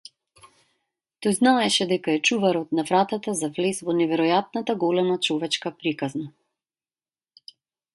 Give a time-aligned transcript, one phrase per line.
[1.25, 6.31] Тој знаеше дека е чуварот на вратата за влез во неверојатната голема човечка приказна.